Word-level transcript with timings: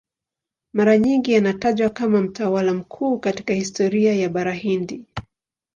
Mara 0.73 0.97
nyingi 0.97 1.35
anatajwa 1.35 1.89
kama 1.89 2.21
mtawala 2.21 2.73
mkuu 2.73 3.19
katika 3.19 3.53
historia 3.53 4.13
ya 4.13 4.29
Bara 4.29 4.53
Hindi. 4.53 5.05